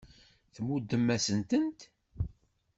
[0.55, 1.79] Tmuddem-asent-tent.